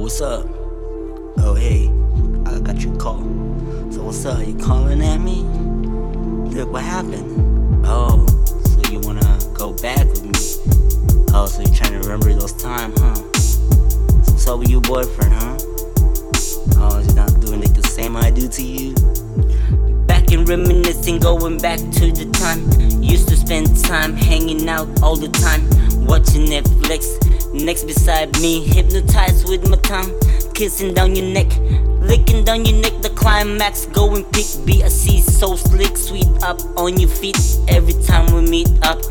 What's 0.00 0.22
up? 0.22 0.46
Oh, 1.40 1.54
hey, 1.54 1.90
I 2.46 2.58
got 2.60 2.80
your 2.80 2.96
call. 2.96 3.18
So 3.90 4.04
what's 4.04 4.24
up? 4.24 4.46
You 4.46 4.54
calling 4.54 5.02
at 5.02 5.18
me? 5.18 5.42
Look, 6.54 6.72
what 6.72 6.82
happened? 6.82 7.84
Oh, 7.86 8.26
so 8.64 8.90
you 8.90 9.00
wanna 9.00 9.38
go 9.52 9.74
back 9.74 10.06
with 10.06 10.24
me? 10.24 10.32
Oh, 11.34 11.44
so 11.44 11.60
you're 11.60 11.74
trying 11.74 11.92
to 11.92 11.98
remember 11.98 12.32
those 12.32 12.54
times, 12.54 12.98
huh? 12.98 13.14
So 13.14 14.32
what's 14.32 14.48
up 14.48 14.58
with 14.60 14.70
your 14.70 14.80
boyfriend, 14.80 15.34
huh? 15.34 15.58
Oh, 16.78 16.96
is 16.98 17.08
he 17.08 17.12
not 17.12 17.38
doing 17.42 17.62
it 17.62 17.74
the 17.74 17.86
same 17.86 18.16
I 18.16 18.30
do 18.30 18.48
to 18.48 18.62
you? 18.62 18.94
Back 20.06 20.32
and 20.32 20.48
reminiscing, 20.48 21.18
going 21.18 21.58
back 21.58 21.78
to 21.78 22.10
the 22.10 22.24
time. 22.32 23.02
Used 23.02 23.28
to 23.28 23.36
spend 23.36 23.76
time 23.84 24.16
hanging 24.16 24.66
out 24.66 24.88
all 25.02 25.16
the 25.16 25.28
time, 25.28 25.68
watching 26.06 26.46
Netflix. 26.46 27.20
Next 27.52 27.84
beside 27.84 28.40
me, 28.40 28.64
hypnotized 28.64 29.48
with 29.48 29.68
my 29.68 29.76
tongue, 29.78 30.12
kissing 30.54 30.94
down 30.94 31.16
your 31.16 31.26
neck, 31.26 31.50
licking 32.00 32.44
down 32.44 32.64
your 32.64 32.80
neck. 32.80 33.02
The 33.02 33.10
climax, 33.10 33.86
going 33.86 34.24
pick 34.26 34.46
B. 34.64 34.84
I 34.84 34.88
see 34.88 35.20
so 35.20 35.56
slick, 35.56 35.96
sweet 35.96 36.28
up 36.42 36.60
on 36.78 36.96
your 36.98 37.08
feet 37.08 37.36
every 37.68 37.94
time 38.04 38.32
we 38.32 38.42
meet 38.48 38.68
up. 38.82 39.04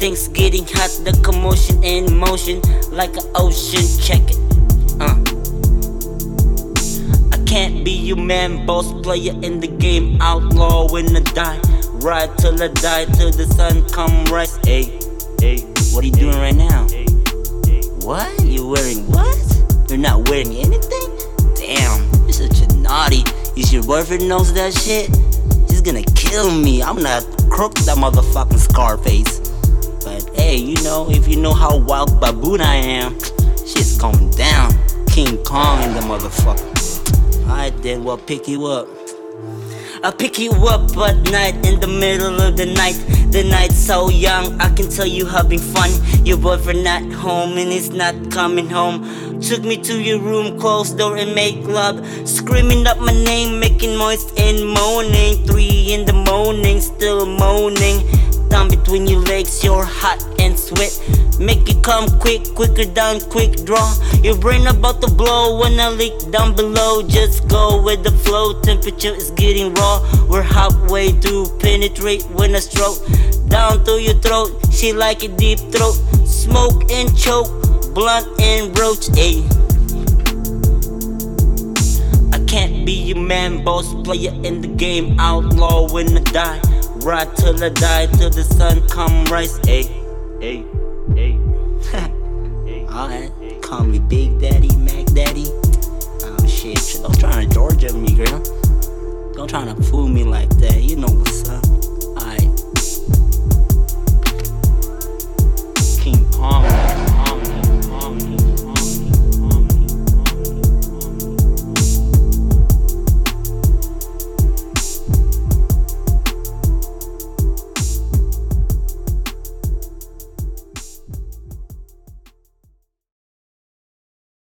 Things 0.00 0.26
getting 0.28 0.64
hot, 0.64 0.90
the 1.04 1.12
commotion 1.22 1.84
in 1.84 2.16
motion 2.16 2.62
like 2.90 3.14
an 3.16 3.30
ocean. 3.34 3.84
Check 4.00 4.22
it, 4.24 4.38
uh. 4.98 5.18
I 7.30 7.44
can't 7.44 7.84
be 7.84 7.92
your 7.92 8.16
man, 8.16 8.64
boss 8.64 8.90
player 9.02 9.32
in 9.42 9.60
the 9.60 9.68
game, 9.68 10.20
outlaw 10.22 10.90
when 10.90 11.14
I 11.14 11.20
die. 11.20 11.60
Ride 12.00 12.38
till 12.38 12.60
I 12.62 12.68
die, 12.68 13.04
till 13.04 13.30
the 13.30 13.46
sun 13.46 13.86
come 13.90 14.24
rise. 14.32 14.56
Hey, 14.64 14.98
hey, 15.40 15.60
What 15.92 16.04
are 16.04 16.06
you 16.06 16.12
doing 16.12 16.38
right 16.38 16.56
now? 16.56 17.01
Wearing 20.32 20.56
anything? 20.56 21.18
Damn, 21.56 22.10
you're 22.22 22.32
such 22.32 22.62
a 22.62 22.74
naughty. 22.76 23.22
Is 23.54 23.70
your 23.70 23.82
boyfriend 23.82 24.26
knows 24.26 24.50
that 24.54 24.72
shit? 24.72 25.10
He's 25.68 25.82
gonna 25.82 26.02
kill 26.16 26.50
me. 26.50 26.82
I'm 26.82 26.96
gonna 26.96 27.20
croak 27.50 27.74
that 27.84 27.98
motherfucking 27.98 28.58
Scarface. 28.58 29.40
But 30.02 30.34
hey, 30.34 30.56
you 30.56 30.82
know, 30.84 31.10
if 31.10 31.28
you 31.28 31.36
know 31.36 31.52
how 31.52 31.76
wild 31.76 32.18
baboon 32.18 32.62
I 32.62 32.76
am, 32.76 33.20
shit's 33.58 33.98
going 33.98 34.30
down. 34.30 34.72
King 35.08 35.36
Kong 35.44 35.82
in 35.82 35.92
the 35.92 36.00
motherfucker. 36.00 36.70
Alright 37.42 37.76
then, 37.82 38.02
we'll 38.02 38.16
pick 38.16 38.48
you 38.48 38.64
up. 38.64 38.88
I 40.04 40.10
pick 40.10 40.36
you 40.36 40.50
up 40.66 40.96
at 40.96 41.30
night 41.30 41.64
in 41.64 41.78
the 41.78 41.86
middle 41.86 42.40
of 42.40 42.56
the 42.56 42.66
night. 42.66 42.98
The 43.30 43.44
night's 43.44 43.76
so 43.76 44.10
young, 44.10 44.60
I 44.60 44.68
can 44.74 44.90
tell 44.90 45.06
you 45.06 45.26
having 45.26 45.60
fun. 45.60 45.90
Your 46.26 46.38
boyfriend 46.38 46.82
not 46.82 47.04
home 47.12 47.56
and 47.56 47.70
he's 47.70 47.90
not 47.90 48.32
coming 48.32 48.68
home. 48.68 49.40
Took 49.40 49.62
me 49.62 49.76
to 49.76 50.02
your 50.02 50.18
room, 50.18 50.58
closed 50.58 50.98
door 50.98 51.16
and 51.18 51.36
make 51.36 51.64
love. 51.68 52.04
Screaming 52.28 52.84
up 52.88 52.98
my 52.98 53.12
name, 53.12 53.60
making 53.60 53.96
noise 53.96 54.24
and 54.36 54.66
moaning. 54.66 55.46
Three 55.46 55.92
in 55.92 56.04
the 56.04 56.14
morning, 56.14 56.80
still 56.80 57.24
moaning. 57.24 58.02
Down 58.52 58.68
between 58.68 59.06
your 59.06 59.20
legs, 59.20 59.64
you're 59.64 59.82
hot 59.82 60.22
and 60.38 60.58
sweat. 60.58 60.92
Make 61.40 61.70
it 61.70 61.82
come 61.82 62.06
quick, 62.20 62.54
quicker 62.54 62.84
down, 62.84 63.20
quick 63.30 63.64
draw. 63.64 63.94
Your 64.22 64.36
brain 64.36 64.66
about 64.66 65.00
to 65.00 65.10
blow 65.10 65.58
when 65.58 65.80
I 65.80 65.88
leak 65.88 66.30
down 66.30 66.54
below. 66.54 67.00
Just 67.02 67.48
go 67.48 67.80
with 67.82 68.04
the 68.04 68.10
flow, 68.10 68.60
temperature 68.60 69.14
is 69.14 69.30
getting 69.30 69.72
raw. 69.72 70.04
We're 70.28 70.42
halfway 70.42 71.12
to 71.20 71.46
penetrate 71.60 72.24
when 72.24 72.54
I 72.54 72.58
stroke 72.58 72.98
down 73.48 73.86
through 73.86 74.00
your 74.00 74.20
throat. 74.20 74.52
She 74.70 74.92
like 74.92 75.22
a 75.22 75.28
deep 75.28 75.58
throat, 75.72 75.96
smoke 76.26 76.92
and 76.92 77.08
choke, 77.16 77.48
blunt 77.94 78.28
and 78.38 78.74
broach. 78.74 79.08
Ayy. 79.16 79.48
I 82.34 82.44
can't 82.44 82.84
be 82.84 82.92
your 82.92 83.18
man, 83.18 83.64
boss 83.64 83.94
player 84.04 84.34
in 84.44 84.60
the 84.60 84.68
game, 84.68 85.18
outlaw 85.18 85.90
when 85.90 86.14
I 86.14 86.20
die. 86.20 86.71
Ride 87.04 87.34
till 87.36 87.64
I 87.64 87.68
die, 87.68 88.06
till 88.06 88.30
the 88.30 88.44
sun 88.44 88.86
come 88.88 89.24
rise. 89.24 89.58
Ayy, 89.66 89.90
ayy, 90.38 90.64
ayy. 91.16 92.88
Alright, 92.94 93.60
call 93.60 93.82
me 93.82 93.98
Big 93.98 94.38
Daddy, 94.38 94.70
Mac 94.76 95.06
Daddy. 95.06 95.46
Oh 95.48 96.46
shit, 96.46 96.78
don't 97.02 97.18
try 97.18 97.44
to 97.44 97.50
Georgia 97.52 97.92
me, 97.92 98.14
girl. 98.14 98.38
Don't 99.34 99.50
try 99.50 99.64
to 99.64 99.74
fool 99.82 100.06
me 100.06 100.22
like 100.22 100.50
that. 100.58 100.80
You 100.80 100.94
know 100.94 101.08
what's 101.08 101.48
up. 101.48 101.64